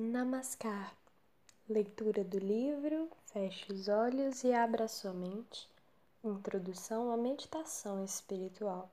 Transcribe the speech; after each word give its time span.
Namaskar. 0.00 0.94
Leitura 1.68 2.22
do 2.22 2.38
livro 2.38 3.10
Feche 3.32 3.72
os 3.72 3.88
olhos 3.88 4.44
e 4.44 4.52
abra 4.52 4.86
sua 4.86 5.12
mente. 5.12 5.68
Introdução 6.22 7.10
à 7.10 7.16
meditação 7.16 8.04
espiritual. 8.04 8.88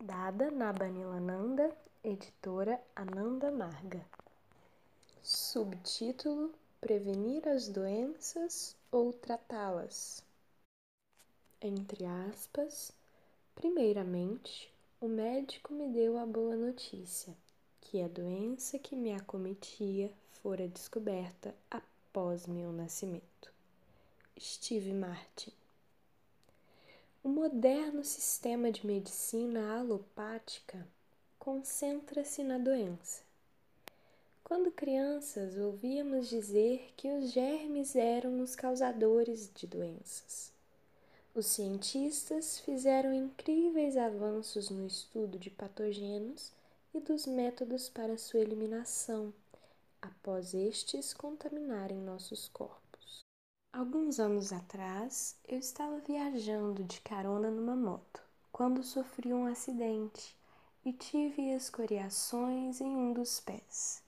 Dada 0.00 0.50
na 0.50 0.72
Banilananda, 0.72 1.70
editora 2.02 2.82
Ananda 2.96 3.52
Marga. 3.52 4.04
Subtítulo: 5.22 6.52
Prevenir 6.80 7.46
as 7.46 7.68
doenças 7.68 8.74
ou 8.90 9.12
tratá-las. 9.12 10.24
Entre 11.60 12.04
aspas, 12.04 12.90
primeiramente, 13.54 14.68
o 15.00 15.06
médico 15.06 15.72
me 15.72 15.86
deu 15.90 16.18
a 16.18 16.26
boa 16.26 16.56
notícia 16.56 17.36
que 17.92 18.00
a 18.00 18.08
doença 18.08 18.78
que 18.78 18.96
me 18.96 19.12
acometia 19.12 20.10
fora 20.42 20.66
descoberta 20.66 21.54
após 21.70 22.46
meu 22.46 22.72
nascimento. 22.72 23.52
Steve 24.40 24.94
Martin. 24.94 25.52
O 27.22 27.28
moderno 27.28 28.02
sistema 28.02 28.72
de 28.72 28.86
medicina 28.86 29.78
alopática 29.78 30.88
concentra-se 31.38 32.42
na 32.42 32.56
doença. 32.56 33.20
Quando 34.42 34.72
crianças, 34.72 35.58
ouvíamos 35.58 36.30
dizer 36.30 36.94
que 36.96 37.10
os 37.10 37.30
germes 37.30 37.94
eram 37.94 38.40
os 38.40 38.56
causadores 38.56 39.50
de 39.54 39.66
doenças. 39.66 40.50
Os 41.34 41.44
cientistas 41.44 42.58
fizeram 42.58 43.12
incríveis 43.12 43.98
avanços 43.98 44.70
no 44.70 44.86
estudo 44.86 45.38
de 45.38 45.50
patógenos 45.50 46.50
e 46.94 47.00
dos 47.00 47.26
métodos 47.26 47.88
para 47.88 48.18
sua 48.18 48.40
eliminação, 48.40 49.32
após 50.00 50.52
estes 50.52 51.14
contaminarem 51.14 51.98
nossos 51.98 52.48
corpos. 52.48 53.24
Alguns 53.72 54.20
anos 54.20 54.52
atrás, 54.52 55.38
eu 55.48 55.58
estava 55.58 55.98
viajando 56.00 56.84
de 56.84 57.00
carona 57.00 57.50
numa 57.50 57.74
moto, 57.74 58.22
quando 58.52 58.82
sofri 58.82 59.32
um 59.32 59.46
acidente 59.46 60.36
e 60.84 60.92
tive 60.92 61.50
escoriações 61.54 62.80
em 62.80 62.94
um 62.94 63.12
dos 63.12 63.40
pés. 63.40 64.02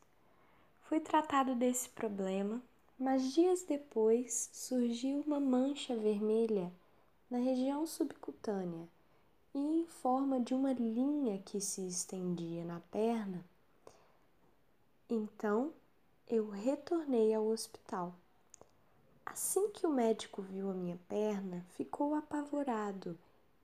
Fui 0.82 1.00
tratado 1.00 1.54
desse 1.54 1.88
problema, 1.88 2.62
mas 2.98 3.32
dias 3.32 3.62
depois 3.62 4.50
surgiu 4.52 5.20
uma 5.26 5.40
mancha 5.40 5.96
vermelha 5.96 6.70
na 7.30 7.38
região 7.38 7.86
subcutânea 7.86 8.88
e 9.54 9.58
em 9.58 9.86
forma 9.86 10.40
de 10.40 10.52
uma 10.52 10.72
linha 10.72 11.38
que 11.38 11.60
se 11.60 11.86
estendia 11.86 12.64
na 12.64 12.80
perna. 12.90 13.44
Então 15.08 15.72
eu 16.26 16.50
retornei 16.50 17.32
ao 17.32 17.46
hospital. 17.46 18.14
Assim 19.24 19.70
que 19.70 19.86
o 19.86 19.92
médico 19.92 20.42
viu 20.42 20.70
a 20.70 20.74
minha 20.74 20.98
perna, 21.08 21.64
ficou 21.70 22.14
apavorado 22.14 23.16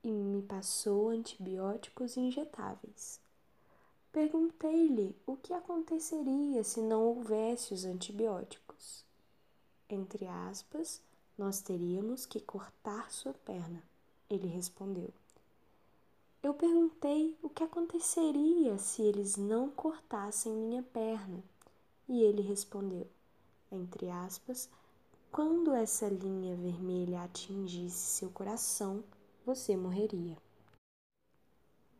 e 0.03 0.09
me 0.09 0.41
passou 0.41 1.09
antibióticos 1.09 2.17
injetáveis. 2.17 3.19
Perguntei-lhe 4.11 5.15
o 5.25 5.37
que 5.37 5.53
aconteceria 5.53 6.63
se 6.63 6.81
não 6.81 7.03
houvesse 7.03 7.73
os 7.73 7.85
antibióticos. 7.85 9.05
Entre 9.89 10.25
aspas, 10.27 11.01
nós 11.37 11.61
teríamos 11.61 12.25
que 12.25 12.39
cortar 12.39 13.11
sua 13.11 13.33
perna, 13.33 13.83
ele 14.29 14.47
respondeu. 14.47 15.20
Eu 16.43 16.55
perguntei 16.55 17.37
o 17.43 17.49
que 17.49 17.63
aconteceria 17.63 18.75
se 18.79 19.03
eles 19.03 19.37
não 19.37 19.69
cortassem 19.69 20.51
minha 20.51 20.81
perna, 20.81 21.43
e 22.09 22.23
ele 22.23 22.41
respondeu, 22.41 23.07
entre 23.71 24.09
aspas, 24.09 24.67
quando 25.31 25.71
essa 25.71 26.09
linha 26.09 26.55
vermelha 26.55 27.21
atingisse 27.21 28.17
seu 28.17 28.31
coração, 28.31 29.03
você 29.45 29.77
morreria. 29.77 30.35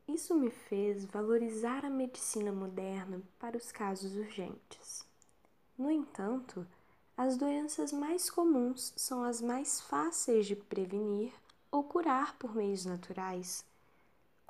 Isso 0.07 0.33
me 0.33 0.49
fez 0.49 1.05
valorizar 1.05 1.85
a 1.85 1.89
medicina 1.89 2.51
moderna 2.51 3.21
para 3.37 3.55
os 3.55 3.71
casos 3.71 4.15
urgentes. 4.15 5.05
No 5.77 5.91
entanto, 5.91 6.65
as 7.15 7.37
doenças 7.37 7.93
mais 7.93 8.27
comuns 8.27 8.91
são 8.97 9.23
as 9.23 9.39
mais 9.39 9.79
fáceis 9.79 10.47
de 10.47 10.55
prevenir 10.55 11.31
ou 11.71 11.83
curar 11.83 12.35
por 12.39 12.55
meios 12.55 12.85
naturais 12.85 13.63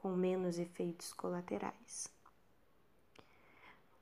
com 0.01 0.15
menos 0.15 0.57
efeitos 0.57 1.13
colaterais. 1.13 2.11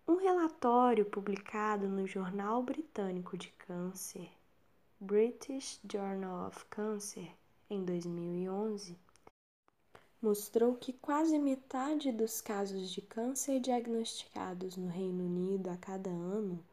Um 0.08 0.16
relatório 0.16 1.06
publicado 1.06 1.90
no 1.90 2.08
Jornal 2.08 2.64
Britânico 2.64 3.38
de 3.38 3.50
Câncer, 3.50 4.32
British 4.98 5.80
Journal 5.92 6.48
of 6.48 6.64
Cancer, 6.66 7.30
em 7.70 7.84
2011, 7.84 8.98
mostrou 10.22 10.76
que 10.76 10.94
quase 10.94 11.38
metade 11.38 12.14
dos 12.14 12.40
casos 12.40 12.90
de 12.92 13.02
câncer 13.02 13.60
diagnosticados 13.60 14.78
no 14.78 14.88
Reino 14.88 15.26
Unido 15.26 15.70
a 15.70 15.76
cada 15.76 16.10
ano, 16.10 16.64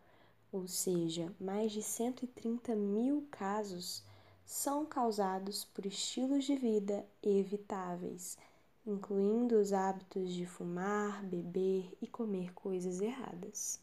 ou 0.53 0.69
seja, 0.69 1.35
mais 1.41 1.73
de 1.73 1.83
130 1.83 2.77
mil 2.77 3.27
casos, 3.31 4.05
são 4.45 4.87
causados 4.87 5.65
por 5.65 5.85
estilos 5.85 6.45
de 6.45 6.55
vida 6.55 7.05
evitáveis 7.23 8.39
incluindo 8.87 9.57
os 9.57 9.73
hábitos 9.73 10.33
de 10.33 10.47
fumar, 10.47 11.25
beber 11.25 11.93
e 12.01 12.07
comer 12.07 12.55
coisas 12.55 13.01
erradas. 13.01 13.81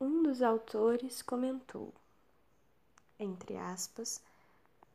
Um 0.00 0.22
dos 0.22 0.42
autores 0.42 1.20
comentou, 1.20 1.92
entre 3.18 3.56
aspas, 3.56 4.22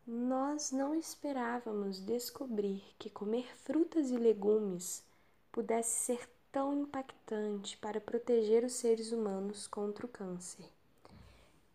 nós 0.08 0.72
não 0.72 0.96
esperávamos 0.96 2.00
descobrir 2.00 2.81
que 2.98 3.09
comer 3.09 3.54
frutas 3.58 4.12
e 4.12 4.18
legumes 4.18 5.04
pudesse 5.52 6.06
ser 6.06 6.30
tão 6.52 6.74
impactante 6.74 7.75
para 7.78 8.00
proteger 8.00 8.64
os 8.64 8.74
seres 8.74 9.12
humanos 9.12 9.68
contra 9.68 10.06
o 10.06 10.10
câncer. 10.10 10.66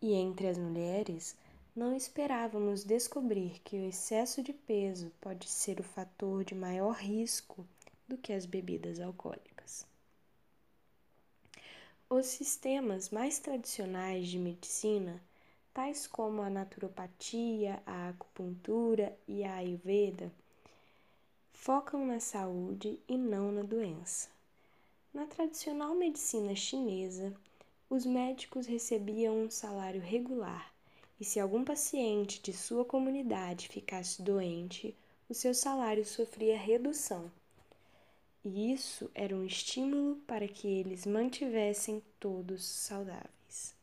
E 0.00 0.15
entre 0.15 0.47
as 0.47 0.56
mulheres, 0.56 1.37
não 1.78 1.94
esperávamos 1.94 2.83
descobrir 2.83 3.61
que 3.61 3.77
o 3.77 3.84
excesso 3.84 4.43
de 4.43 4.53
peso 4.53 5.12
pode 5.21 5.49
ser 5.49 5.78
o 5.78 5.84
fator 5.84 6.43
de 6.43 6.53
maior 6.53 6.97
risco 6.97 7.65
do 8.09 8.19
que 8.19 8.33
as 8.33 8.44
bebidas 8.44 8.99
alcoólicas. 8.99 9.87
Os 12.11 12.27
sistemas 12.27 13.11
mais 13.11 13.38
tradicionais 13.38 14.27
de 14.27 14.41
medicina, 14.41 15.22
tais 15.72 16.05
como 16.05 16.43
a 16.43 16.50
naturopatia, 16.50 17.81
a 17.87 18.09
acupuntura 18.09 19.17
e 19.28 19.44
a 19.44 19.55
ayurveda, 19.55 20.33
focam 21.53 22.05
na 22.05 22.19
saúde 22.19 22.99
e 23.06 23.17
não 23.17 23.53
na 23.53 23.62
doença. 23.62 24.28
Na 25.15 25.27
tradicional 25.27 25.94
medicina 25.94 26.56
chinesa, 26.56 27.33
os 27.88 28.05
médicos 28.05 28.67
recebiam 28.67 29.44
um 29.44 29.49
salário 29.49 30.00
regular 30.00 30.77
e 31.21 31.25
se 31.25 31.41
algum 31.41 31.65
paciente 31.65 32.41
de 32.41 32.53
sua 32.53 32.84
comunidade 32.84 33.69
ficasse 33.69 34.23
doente, 34.23 34.95
o 35.29 35.34
seu 35.34 35.53
salário 35.53 36.05
sofria 36.05 36.56
redução. 36.56 37.31
E 38.45 38.73
isso 38.73 39.11
era 39.15 39.34
um 39.34 39.45
estímulo 39.45 40.17
para 40.27 40.47
que 40.47 40.69
eles 40.69 41.05
mantivessem 41.05 42.03
todos 42.21 42.65
saudáveis. 42.65 43.75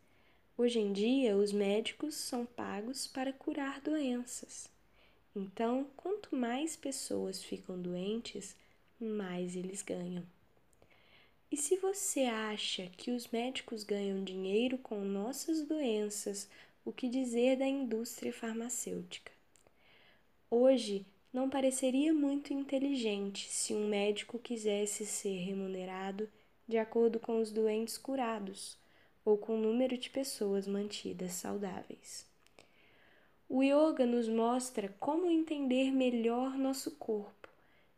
Hoje 0.57 0.79
em 0.79 0.93
dia, 0.93 1.35
os 1.35 1.51
médicos 1.51 2.15
são 2.15 2.45
pagos 2.45 3.05
para 3.05 3.33
curar 3.33 3.81
doenças. 3.81 4.69
Então, 5.35 5.85
quanto 5.97 6.33
mais 6.33 6.77
pessoas 6.77 7.43
ficam 7.43 7.79
doentes, 7.79 8.55
mais 8.97 9.57
eles 9.57 9.81
ganham. 9.81 10.23
E 11.51 11.57
se 11.57 11.75
você 11.75 12.21
acha 12.21 12.87
que 12.97 13.11
os 13.11 13.27
médicos 13.27 13.83
ganham 13.83 14.23
dinheiro 14.23 14.77
com 14.77 15.03
nossas 15.03 15.61
doenças 15.61 16.47
o 16.85 16.93
que 16.93 17.09
dizer 17.09 17.57
da 17.57 17.67
indústria 17.67 18.31
farmacêutica. 18.31 19.31
Hoje, 20.49 21.03
não 21.33 21.49
pareceria 21.49 22.13
muito 22.13 22.53
inteligente 22.53 23.49
se 23.49 23.73
um 23.73 23.87
médico 23.87 24.37
quisesse 24.37 25.05
ser 25.05 25.39
remunerado 25.39 26.29
de 26.67 26.77
acordo 26.77 27.19
com 27.19 27.41
os 27.41 27.51
doentes 27.51 27.97
curados 27.97 28.77
ou 29.25 29.35
com 29.35 29.57
o 29.57 29.61
número 29.61 29.97
de 29.97 30.11
pessoas 30.11 30.67
mantidas 30.67 31.33
saudáveis. 31.33 32.25
O 33.49 33.63
yoga 33.63 34.05
nos 34.05 34.29
mostra 34.29 34.95
como 34.99 35.29
entender 35.29 35.91
melhor 35.91 36.55
nosso 36.57 36.91
corpo, 36.91 37.49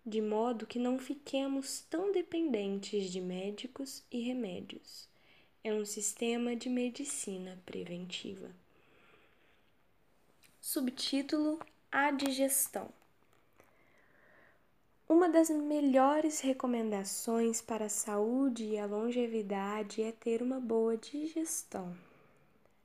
de 0.06 0.22
modo 0.22 0.66
que 0.66 0.80
não 0.80 0.98
fiquemos 0.98 1.82
tão 1.90 2.12
dependentes 2.14 3.12
de 3.12 3.20
médicos 3.20 4.02
e 4.10 4.22
remédios. 4.22 5.10
É 5.62 5.74
um 5.74 5.84
sistema 5.84 6.56
de 6.56 6.70
medicina 6.70 7.62
preventiva. 7.66 8.50
Subtítulo: 10.70 11.60
A 11.90 12.12
digestão. 12.12 12.90
Uma 15.08 15.30
das 15.30 15.50
melhores 15.50 16.42
recomendações 16.42 17.62
para 17.62 17.86
a 17.86 17.90
saúde 17.90 18.66
e 18.66 18.78
a 18.78 18.86
longevidade 18.86 20.04
é 20.04 20.12
ter 20.12 20.42
uma 20.42 20.60
boa 20.60 20.98
digestão. 20.98 21.98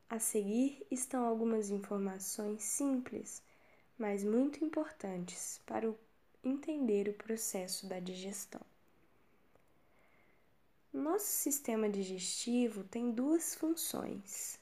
A 0.08 0.20
seguir 0.20 0.87
estão 0.93 1.25
algumas 1.25 1.70
informações 1.70 2.62
simples, 2.62 3.43
mas 3.99 4.23
muito 4.23 4.64
importantes 4.64 5.61
para 5.67 5.93
entender 6.44 7.08
o 7.08 7.14
processo 7.14 7.88
da 7.88 7.99
digestão. 7.99 8.61
Nosso 10.93 11.26
sistema 11.26 11.88
digestivo 11.88 12.84
tem 12.84 13.11
duas 13.11 13.56
funções: 13.56 14.56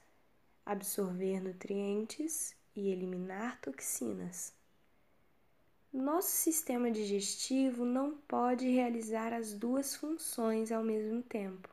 absorver 0.65 1.39
nutrientes 1.39 2.59
e 2.75 2.89
eliminar 2.91 3.61
toxinas. 3.61 4.53
Nosso 5.93 6.31
sistema 6.31 6.91
digestivo 6.91 7.85
não 7.85 8.17
pode 8.29 8.69
realizar 8.69 9.33
as 9.33 9.53
duas 9.53 9.97
funções 9.97 10.71
ao 10.71 10.85
mesmo 10.85 11.23
tempo. 11.23 11.69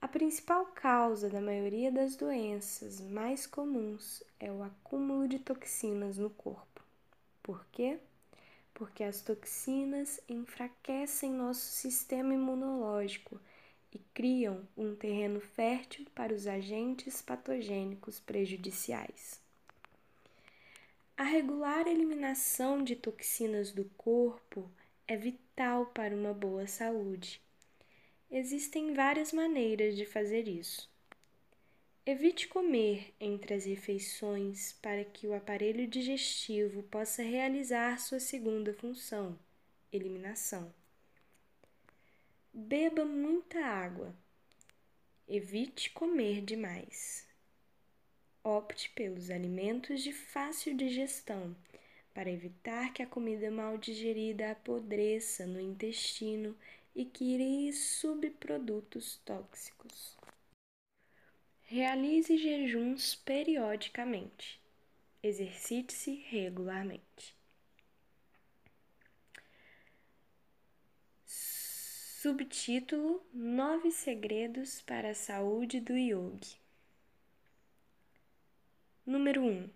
A 0.00 0.08
principal 0.08 0.64
causa 0.74 1.28
da 1.28 1.42
maioria 1.42 1.92
das 1.92 2.16
doenças 2.16 3.00
mais 3.02 3.46
comuns 3.46 4.22
é 4.40 4.50
o 4.50 4.62
acúmulo 4.62 5.28
de 5.28 5.38
toxinas 5.38 6.16
no 6.16 6.30
corpo. 6.30 6.82
Por 7.42 7.66
quê? 7.70 7.98
Porque 8.72 9.04
as 9.04 9.20
toxinas 9.20 10.18
enfraquecem 10.26 11.30
nosso 11.30 11.66
sistema 11.66 12.32
imunológico 12.32 13.38
e 13.92 13.98
criam 14.14 14.66
um 14.76 14.94
terreno 14.94 15.40
fértil 15.40 16.06
para 16.14 16.32
os 16.34 16.46
agentes 16.46 17.20
patogênicos 17.20 18.20
prejudiciais. 18.20 19.40
A 21.16 21.24
regular 21.24 21.86
eliminação 21.86 22.82
de 22.82 22.96
toxinas 22.96 23.72
do 23.72 23.84
corpo 23.96 24.70
é 25.06 25.16
vital 25.16 25.86
para 25.86 26.14
uma 26.14 26.32
boa 26.32 26.66
saúde. 26.66 27.40
Existem 28.30 28.94
várias 28.94 29.32
maneiras 29.32 29.96
de 29.96 30.06
fazer 30.06 30.48
isso. 30.48 30.88
Evite 32.06 32.48
comer 32.48 33.12
entre 33.20 33.52
as 33.52 33.66
refeições 33.66 34.72
para 34.80 35.04
que 35.04 35.26
o 35.26 35.34
aparelho 35.34 35.86
digestivo 35.86 36.82
possa 36.84 37.22
realizar 37.22 37.98
sua 37.98 38.18
segunda 38.18 38.72
função, 38.72 39.38
eliminação. 39.92 40.72
Beba 42.52 43.04
muita 43.04 43.64
água. 43.64 44.12
Evite 45.28 45.88
comer 45.90 46.40
demais. 46.40 47.24
Opte 48.42 48.90
pelos 48.90 49.30
alimentos 49.30 50.02
de 50.02 50.12
fácil 50.12 50.76
digestão, 50.76 51.54
para 52.12 52.28
evitar 52.28 52.92
que 52.92 53.04
a 53.04 53.06
comida 53.06 53.52
mal 53.52 53.78
digerida 53.78 54.50
apodreça 54.50 55.46
no 55.46 55.60
intestino 55.60 56.56
e 56.92 57.04
crie 57.04 57.72
subprodutos 57.72 59.20
tóxicos. 59.24 60.18
Realize 61.62 62.36
jejuns 62.36 63.14
periodicamente. 63.14 64.60
Exercite-se 65.22 66.14
regularmente. 66.28 67.39
Subtítulo: 72.22 73.26
Nove 73.32 73.90
Segredos 73.90 74.82
para 74.82 75.12
a 75.12 75.14
Saúde 75.14 75.80
do 75.80 75.96
Yogi. 75.96 76.60
Número 79.06 79.42
1. 79.42 79.70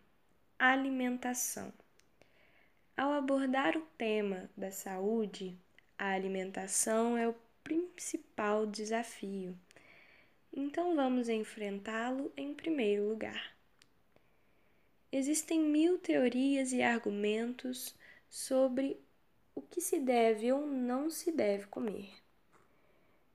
Alimentação. 0.58 1.72
Ao 2.94 3.14
abordar 3.14 3.78
o 3.78 3.86
tema 3.96 4.50
da 4.54 4.70
saúde, 4.70 5.56
a 5.96 6.10
alimentação 6.10 7.16
é 7.16 7.26
o 7.26 7.34
principal 7.62 8.66
desafio. 8.66 9.58
Então 10.52 10.94
vamos 10.94 11.30
enfrentá-lo 11.30 12.30
em 12.36 12.52
primeiro 12.52 13.08
lugar. 13.08 13.56
Existem 15.10 15.60
mil 15.60 15.96
teorias 15.96 16.74
e 16.74 16.82
argumentos 16.82 17.94
sobre 18.28 19.00
o 19.54 19.62
que 19.62 19.80
se 19.80 19.98
deve 19.98 20.52
ou 20.52 20.66
não 20.66 21.08
se 21.08 21.32
deve 21.32 21.64
comer. 21.68 22.23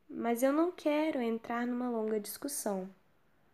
Mas 0.09 0.43
eu 0.43 0.51
não 0.51 0.71
quero 0.71 1.21
entrar 1.21 1.67
numa 1.67 1.89
longa 1.89 2.19
discussão 2.19 2.89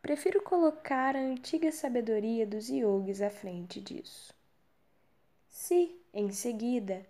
Prefiro 0.05 0.39
colocar 0.43 1.15
a 1.15 1.19
antiga 1.19 1.71
sabedoria 1.71 2.45
dos 2.45 2.69
yogis 2.69 3.23
à 3.23 3.29
frente 3.31 3.81
disso. 3.81 4.31
Se, 5.49 5.99
em 6.13 6.31
seguida, 6.31 7.03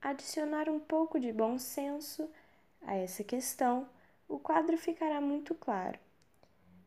adicionar 0.00 0.66
um 0.66 0.80
pouco 0.80 1.20
de 1.20 1.30
bom 1.30 1.58
senso 1.58 2.26
a 2.80 2.96
essa 2.96 3.22
questão, 3.22 3.86
o 4.26 4.38
quadro 4.38 4.78
ficará 4.78 5.20
muito 5.20 5.54
claro. 5.54 5.98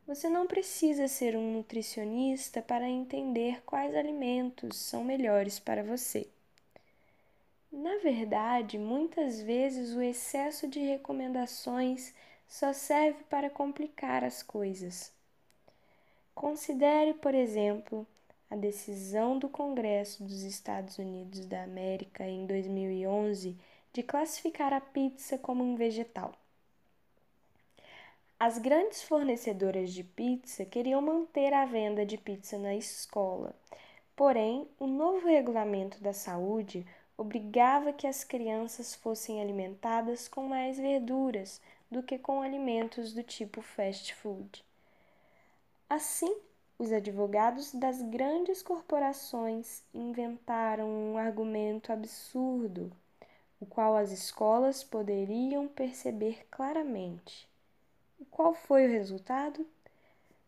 Você 0.08 0.28
não 0.28 0.48
precisa 0.48 1.08
ser 1.08 1.38
um 1.38 1.54
nutricionista 1.54 2.60
para 2.60 2.90
entender 2.90 3.62
quais 3.64 3.94
alimentos 3.94 4.78
são 4.78 5.04
melhores 5.04 5.60
para 5.60 5.84
você. 5.84 6.28
Na 7.72 7.98
verdade, 8.00 8.78
muitas 8.78 9.42
vezes 9.42 9.96
o 9.96 10.02
excesso 10.02 10.68
de 10.68 10.80
recomendações 10.80 12.14
só 12.46 12.74
serve 12.74 13.24
para 13.30 13.50
complicar 13.50 14.26
as 14.26 14.44
coisas. 14.44 15.12
Considere, 16.36 17.14
por 17.14 17.34
exemplo, 17.34 18.06
a 18.50 18.58
decisão 18.58 19.40
do 19.40 19.48
Congresso 19.48 20.22
dos 20.22 20.44
Estados 20.44 20.98
Unidos 20.98 21.46
da 21.46 21.64
América 21.64 22.28
em 22.28 22.46
2011 22.46 23.56
de 23.94 24.04
classificar 24.04 24.74
a 24.74 24.82
pizza 24.82 25.38
como 25.38 25.64
um 25.64 25.76
vegetal. 25.76 26.34
As 28.38 28.58
grandes 28.58 29.02
fornecedoras 29.04 29.94
de 29.94 30.04
pizza 30.04 30.66
queriam 30.66 31.02
manter 31.02 31.54
a 31.54 31.66
venda 31.66 32.06
de 32.06 32.18
pizza 32.18 32.58
na 32.58 32.76
escola, 32.76 33.56
porém, 34.14 34.68
o 34.78 34.88
novo 34.88 35.28
regulamento 35.28 36.02
da 36.04 36.12
saúde 36.12 36.86
obrigava 37.22 37.94
que 37.94 38.08
as 38.08 38.24
crianças 38.24 38.96
fossem 38.96 39.40
alimentadas 39.40 40.28
com 40.28 40.48
mais 40.48 40.78
verduras 40.78 41.62
do 41.90 42.02
que 42.02 42.18
com 42.18 42.42
alimentos 42.42 43.14
do 43.14 43.22
tipo 43.22 43.62
fast 43.62 44.16
food. 44.16 44.66
Assim, 45.88 46.36
os 46.80 46.92
advogados 46.92 47.74
das 47.74 48.02
grandes 48.02 48.64
corporações 48.64 49.84
inventaram 49.94 50.90
um 50.90 51.18
argumento 51.18 51.94
absurdo, 51.94 52.92
o 53.60 53.68
qual 53.68 53.96
as 53.96 54.12
escolas 54.12 54.84
poderiam 54.84 55.68
perceber 55.68 56.48
claramente. 56.50 57.48
E 58.20 58.26
qual 58.26 58.56
foi 58.56 58.88
o 58.88 58.92
resultado? 58.92 59.64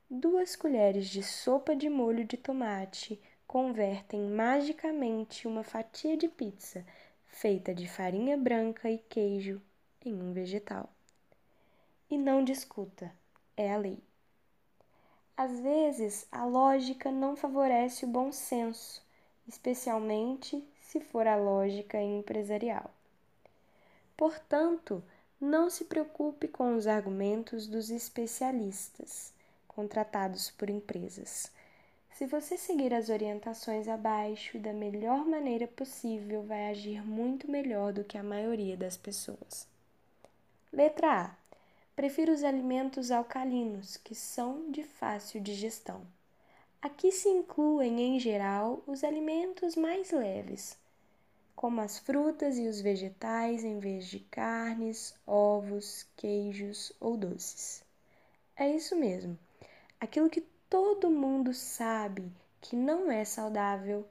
Duas 0.09 0.55
colheres 0.55 1.07
de 1.07 1.21
sopa 1.21 1.75
de 1.75 1.87
molho 1.87 2.25
de 2.25 2.35
tomate 2.35 3.21
convertem 3.53 4.19
magicamente 4.19 5.47
uma 5.47 5.63
fatia 5.63 6.17
de 6.17 6.27
pizza 6.27 6.83
feita 7.27 7.71
de 7.71 7.87
farinha 7.87 8.35
branca 8.35 8.89
e 8.89 8.97
queijo 8.97 9.61
em 10.03 10.11
um 10.11 10.33
vegetal. 10.33 10.89
E 12.09 12.17
não 12.17 12.43
discuta, 12.43 13.13
é 13.55 13.71
a 13.71 13.77
lei. 13.77 13.99
Às 15.37 15.59
vezes, 15.59 16.25
a 16.31 16.43
lógica 16.43 17.11
não 17.11 17.35
favorece 17.35 18.05
o 18.05 18.07
bom 18.07 18.31
senso, 18.31 19.05
especialmente 19.47 20.67
se 20.81 20.99
for 20.99 21.27
a 21.27 21.35
lógica 21.35 22.01
empresarial. 22.01 22.89
Portanto, 24.17 25.03
não 25.39 25.69
se 25.69 25.85
preocupe 25.85 26.47
com 26.47 26.75
os 26.75 26.87
argumentos 26.87 27.67
dos 27.67 27.91
especialistas 27.91 29.31
contratados 29.67 30.49
por 30.49 30.71
empresas. 30.71 31.51
Se 32.13 32.27
você 32.27 32.57
seguir 32.57 32.93
as 32.93 33.09
orientações 33.09 33.87
abaixo 33.87 34.59
da 34.59 34.71
melhor 34.71 35.25
maneira 35.25 35.67
possível, 35.67 36.43
vai 36.43 36.69
agir 36.69 37.03
muito 37.03 37.49
melhor 37.49 37.91
do 37.91 38.03
que 38.03 38.17
a 38.17 38.23
maioria 38.23 38.77
das 38.77 38.95
pessoas. 38.95 39.67
Letra 40.71 41.21
A 41.21 41.43
Prefiro 41.95 42.31
os 42.31 42.43
alimentos 42.43 43.11
alcalinos, 43.11 43.97
que 43.97 44.15
são 44.15 44.71
de 44.71 44.83
fácil 44.83 45.41
digestão. 45.41 46.01
Aqui 46.81 47.11
se 47.11 47.29
incluem, 47.29 48.01
em 48.01 48.19
geral, 48.19 48.83
os 48.87 49.03
alimentos 49.03 49.75
mais 49.75 50.11
leves, 50.11 50.75
como 51.55 51.81
as 51.81 51.99
frutas 51.99 52.57
e 52.57 52.67
os 52.67 52.81
vegetais 52.81 53.63
em 53.63 53.79
vez 53.79 54.07
de 54.07 54.19
carnes, 54.19 55.15
ovos, 55.25 56.05
queijos 56.17 56.91
ou 56.99 57.15
doces. 57.15 57.83
É 58.55 58.69
isso 58.69 58.95
mesmo. 58.95 59.37
Aquilo 59.99 60.29
que 60.29 60.52
todo 60.73 61.07
mundo 61.07 61.53
sabe 61.53 62.33
que 62.59 62.75
não 62.75 63.11
é 63.11 63.23
saudável, 63.23 64.07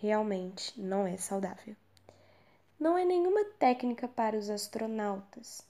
realmente 0.00 0.72
não 0.80 1.06
é 1.06 1.18
saudável. 1.18 1.76
Não 2.80 2.96
é 2.96 3.04
nenhuma 3.04 3.44
técnica 3.58 4.08
para 4.08 4.34
os 4.34 4.48
astronautas 4.48 5.62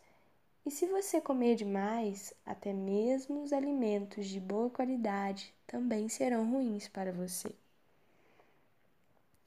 e 0.65 0.71
se 0.71 0.87
você 0.87 1.21
comer 1.21 1.57
demais, 1.57 2.33
até 2.47 2.73
mesmo 2.73 3.43
os 3.43 3.53
alimentos 3.53 4.29
de 4.29 4.39
boa 4.39 4.71
qualidade 4.71 5.53
também 5.67 6.09
serão 6.09 6.49
ruins 6.49 6.87
para 6.87 7.11
você. 7.11 7.51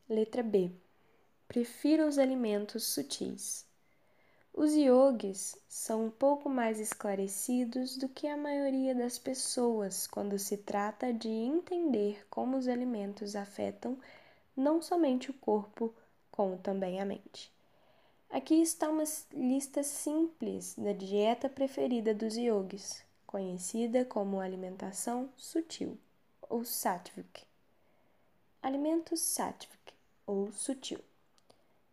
Letra 0.10 0.44
B. 0.44 0.70
prefiro 1.48 2.10
os 2.10 2.18
alimentos 2.18 2.84
sutis. 2.84 3.66
Os 4.52 4.74
yogis 4.74 5.56
são 5.70 6.08
um 6.08 6.12
pouco 6.12 6.50
mais 6.50 6.80
esclarecidos 6.80 7.96
do 7.98 8.10
que 8.10 8.28
a 8.28 8.36
maioria 8.36 8.96
das 8.96 9.18
pessoas 9.18 10.08
quando 10.08 10.38
se 10.40 10.58
trata 10.58 11.14
de 11.14 11.30
entender 11.30 12.26
como 12.30 12.58
os 12.58 12.68
alimentos 12.68 13.36
afetam 13.36 13.98
não 14.58 14.82
somente 14.82 15.30
o 15.30 15.36
corpo, 15.36 15.94
como 16.32 16.58
também 16.58 17.00
a 17.00 17.06
mente. 17.06 17.52
Aqui 18.30 18.56
está 18.56 18.90
uma 18.90 19.04
lista 19.32 19.84
simples 19.84 20.76
da 20.76 20.94
dieta 20.94 21.48
preferida 21.48 22.14
dos 22.14 22.36
yogis, 22.36 23.04
conhecida 23.26 24.04
como 24.04 24.40
alimentação 24.40 25.30
sutil 25.38 25.98
ou 26.50 26.66
sattvic. 26.66 27.46
Alimentos 28.62 29.22
sattvic 29.22 29.94
ou 30.26 30.52
sutil. 30.52 31.00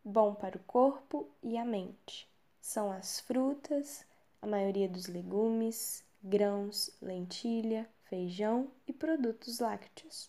Bom 0.02 0.34
para 0.34 0.56
o 0.56 0.64
corpo 0.64 1.28
e 1.42 1.56
a 1.56 1.64
mente 1.64 2.26
são 2.66 2.90
as 2.90 3.20
frutas, 3.20 4.04
a 4.42 4.46
maioria 4.46 4.88
dos 4.88 5.06
legumes, 5.06 6.04
grãos, 6.20 6.90
lentilha, 7.00 7.88
feijão 8.02 8.68
e 8.88 8.92
produtos 8.92 9.60
lácteos. 9.60 10.28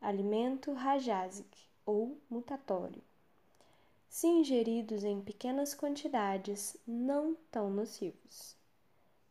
Alimento 0.00 0.72
rajasic 0.72 1.54
ou 1.84 2.18
mutatório. 2.30 3.02
Se 4.08 4.26
ingeridos 4.26 5.04
em 5.04 5.20
pequenas 5.20 5.74
quantidades, 5.74 6.78
não 6.86 7.36
tão 7.50 7.68
nocivos. 7.68 8.56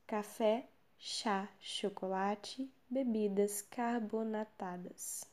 Café, 0.05 0.67
chá, 0.99 1.49
chocolate, 1.59 2.71
bebidas 2.87 3.63
carbonatadas. 3.63 5.23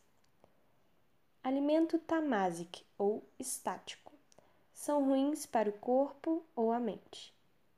Alimento 1.45 1.99
tamasic 1.99 2.87
ou 2.97 3.23
estático 3.39 4.08
são 4.79 5.05
ruins 5.05 5.45
para 5.45 5.69
o 5.69 5.73
corpo 5.73 6.41
ou 6.55 6.71
a 6.71 6.79
mente. 6.79 7.35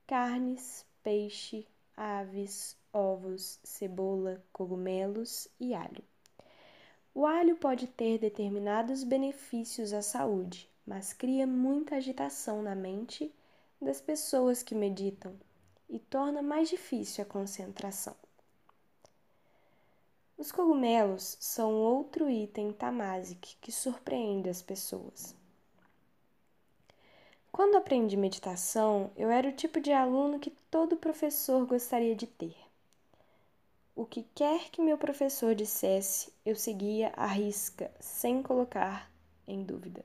Carnes, 0.07 0.85
peixe, 1.02 1.66
aves, 1.97 2.76
ovos, 2.92 3.59
cebola, 3.64 4.45
cogumelos 4.52 5.49
e 5.59 5.73
alho. 5.75 6.04
O 7.14 7.25
alho 7.25 7.57
pode 7.57 7.87
ter 7.87 8.19
determinados 8.19 9.02
benefícios 9.02 9.95
à 9.95 10.02
saúde, 10.02 10.69
mas 10.87 11.14
cria 11.14 11.47
muita 11.47 11.97
agitação 11.97 12.62
na 12.62 12.75
mente 12.75 13.35
das 13.80 13.99
pessoas 14.02 14.62
que 14.62 14.75
meditam 14.75 15.35
e 15.88 15.99
torna 15.99 16.42
mais 16.42 16.69
difícil 16.69 17.23
a 17.23 17.26
concentração. 17.26 18.14
Os 20.37 20.52
cogumelos 20.52 21.38
são 21.40 21.73
outro 21.73 22.28
item 22.28 22.75
tamasic 22.75 23.57
que 23.57 23.73
surpreende 23.73 24.50
as 24.50 24.61
pessoas. 24.61 25.39
Quando 27.61 27.76
aprendi 27.76 28.17
meditação, 28.17 29.11
eu 29.14 29.29
era 29.29 29.47
o 29.47 29.52
tipo 29.52 29.83
de 29.83 29.93
aluno 29.93 30.40
que 30.40 30.49
todo 30.71 30.97
professor 30.97 31.67
gostaria 31.67 32.17
de 32.17 32.26
ter. 32.26 32.57
O 33.95 34.07
que 34.07 34.25
quer 34.35 34.71
que 34.71 34.81
meu 34.81 34.97
professor 34.97 35.55
dissesse, 35.55 36.33
eu 36.43 36.57
seguia 36.57 37.12
à 37.14 37.26
risca, 37.26 37.90
sem 38.00 38.43
colocar 38.43 39.12
em 39.47 39.62
dúvida. 39.62 40.02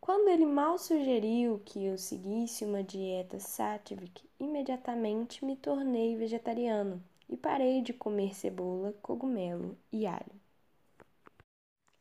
Quando 0.00 0.30
ele 0.30 0.46
mal 0.46 0.78
sugeriu 0.78 1.60
que 1.66 1.84
eu 1.84 1.98
seguisse 1.98 2.64
uma 2.64 2.82
dieta 2.82 3.38
sattvic, 3.38 4.24
imediatamente 4.40 5.44
me 5.44 5.54
tornei 5.54 6.16
vegetariano 6.16 7.04
e 7.28 7.36
parei 7.36 7.82
de 7.82 7.92
comer 7.92 8.34
cebola, 8.34 8.94
cogumelo 9.02 9.76
e 9.92 10.06
alho. 10.06 10.40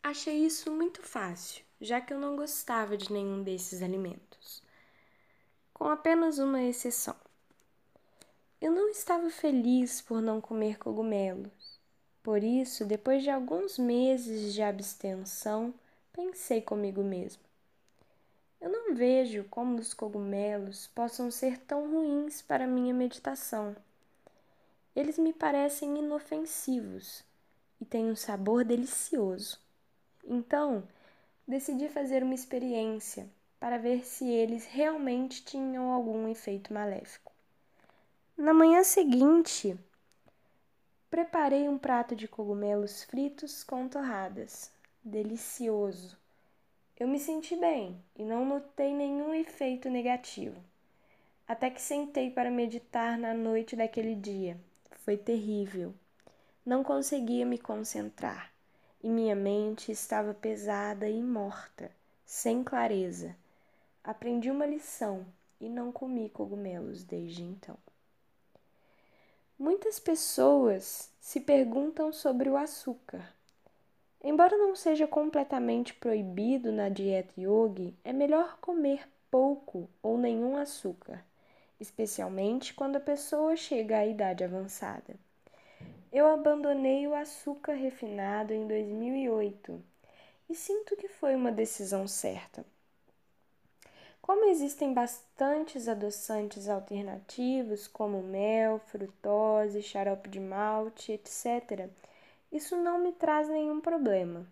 Achei 0.01 0.37
isso 0.37 0.71
muito 0.71 1.03
fácil 1.03 1.69
já 1.81 1.99
que 1.99 2.13
eu 2.13 2.19
não 2.19 2.35
gostava 2.35 2.95
de 2.95 3.11
nenhum 3.11 3.41
desses 3.41 3.81
alimentos, 3.81 4.61
com 5.73 5.85
apenas 5.85 6.37
uma 6.37 6.61
exceção. 6.61 7.15
Eu 8.61 8.71
não 8.71 8.89
estava 8.89 9.31
feliz 9.31 9.99
por 9.99 10.21
não 10.21 10.39
comer 10.39 10.77
cogumelos. 10.77 11.79
Por 12.21 12.43
isso, 12.43 12.85
depois 12.85 13.23
de 13.23 13.31
alguns 13.31 13.79
meses 13.79 14.53
de 14.53 14.61
abstenção, 14.61 15.73
pensei 16.13 16.61
comigo 16.61 17.03
mesma. 17.03 17.41
Eu 18.61 18.69
não 18.69 18.93
vejo 18.93 19.43
como 19.49 19.79
os 19.79 19.91
cogumelos 19.91 20.85
possam 20.93 21.31
ser 21.31 21.57
tão 21.61 21.89
ruins 21.91 22.43
para 22.43 22.67
minha 22.67 22.93
meditação. 22.93 23.75
Eles 24.95 25.17
me 25.17 25.33
parecem 25.33 25.97
inofensivos 25.97 27.23
e 27.79 27.85
têm 27.85 28.11
um 28.11 28.15
sabor 28.15 28.63
delicioso. 28.63 29.57
Então, 30.23 30.83
decidi 31.47 31.89
fazer 31.89 32.23
uma 32.23 32.33
experiência 32.33 33.29
para 33.59 33.77
ver 33.77 34.05
se 34.05 34.27
eles 34.27 34.65
realmente 34.65 35.43
tinham 35.43 35.91
algum 35.91 36.27
efeito 36.27 36.73
maléfico. 36.73 37.31
Na 38.37 38.53
manhã 38.53 38.83
seguinte, 38.83 39.77
preparei 41.09 41.69
um 41.69 41.77
prato 41.77 42.15
de 42.15 42.27
cogumelos 42.27 43.03
fritos 43.03 43.63
com 43.63 43.87
torradas. 43.87 44.71
Delicioso! 45.03 46.17
Eu 46.99 47.07
me 47.07 47.19
senti 47.19 47.55
bem 47.55 48.01
e 48.15 48.23
não 48.23 48.45
notei 48.45 48.93
nenhum 48.93 49.33
efeito 49.33 49.89
negativo. 49.89 50.59
Até 51.47 51.69
que 51.69 51.81
sentei 51.81 52.31
para 52.31 52.49
meditar 52.49 53.17
na 53.17 53.33
noite 53.33 53.75
daquele 53.75 54.15
dia. 54.15 54.57
Foi 55.03 55.17
terrível. 55.17 55.93
Não 56.65 56.83
conseguia 56.83 57.45
me 57.45 57.57
concentrar 57.57 58.51
e 59.03 59.09
minha 59.09 59.35
mente 59.35 59.91
estava 59.91 60.33
pesada 60.33 61.09
e 61.09 61.21
morta, 61.21 61.91
sem 62.25 62.63
clareza. 62.63 63.35
Aprendi 64.03 64.49
uma 64.49 64.65
lição 64.65 65.25
e 65.59 65.67
não 65.67 65.91
comi 65.91 66.29
cogumelos 66.29 67.03
desde 67.03 67.43
então. 67.43 67.77
Muitas 69.57 69.99
pessoas 69.99 71.11
se 71.19 71.39
perguntam 71.39 72.11
sobre 72.11 72.49
o 72.49 72.57
açúcar. 72.57 73.31
Embora 74.23 74.57
não 74.57 74.75
seja 74.75 75.07
completamente 75.07 75.93
proibido 75.93 76.71
na 76.71 76.89
dieta 76.89 77.33
yogi, 77.39 77.95
é 78.03 78.13
melhor 78.13 78.57
comer 78.59 79.07
pouco 79.31 79.89
ou 80.01 80.17
nenhum 80.17 80.57
açúcar, 80.57 81.23
especialmente 81.79 82.73
quando 82.73 82.97
a 82.97 82.99
pessoa 82.99 83.55
chega 83.55 83.97
à 83.97 84.05
idade 84.05 84.43
avançada. 84.43 85.15
Eu 86.11 86.27
abandonei 86.27 87.07
o 87.07 87.15
açúcar 87.15 87.71
refinado 87.71 88.53
em 88.53 88.67
2008 88.67 89.81
e 90.49 90.53
sinto 90.53 90.97
que 90.97 91.07
foi 91.07 91.33
uma 91.35 91.53
decisão 91.53 92.05
certa. 92.05 92.65
Como 94.21 94.43
existem 94.45 94.93
bastantes 94.93 95.87
adoçantes 95.87 96.67
alternativos, 96.67 97.87
como 97.87 98.21
mel, 98.21 98.77
frutose, 98.87 99.81
xarope 99.81 100.29
de 100.29 100.39
malte, 100.41 101.13
etc., 101.13 101.89
isso 102.51 102.75
não 102.75 102.99
me 102.99 103.13
traz 103.13 103.47
nenhum 103.47 103.79
problema. 103.79 104.45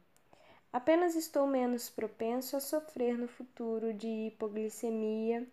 Apenas 0.71 1.13
estou 1.15 1.45
menos 1.45 1.89
propenso 1.89 2.55
a 2.55 2.61
sofrer 2.61 3.17
no 3.17 3.27
futuro 3.27 3.93
de 3.93 4.07
hipoglicemia 4.27 5.45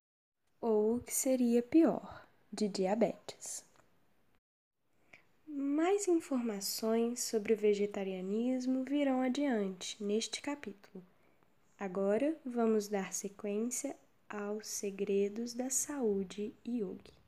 ou, 0.60 0.96
o 0.96 1.00
que 1.00 1.12
seria 1.12 1.62
pior, 1.62 2.24
de 2.52 2.68
diabetes. 2.68 3.64
Mais 5.58 6.06
informações 6.06 7.22
sobre 7.22 7.54
o 7.54 7.56
vegetarianismo 7.56 8.84
virão 8.84 9.22
adiante 9.22 9.96
neste 10.04 10.42
capítulo. 10.42 11.02
Agora 11.80 12.36
vamos 12.44 12.88
dar 12.88 13.14
sequência 13.14 13.96
aos 14.28 14.66
segredos 14.66 15.54
da 15.54 15.70
saúde 15.70 16.52
yogi. 16.62 17.18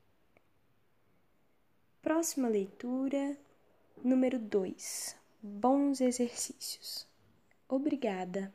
Próxima 2.03 2.47
leitura, 2.47 3.35
número 4.03 4.37
2. 4.37 5.15
Bons 5.41 5.99
exercícios. 5.99 7.07
Obrigada 7.67 8.53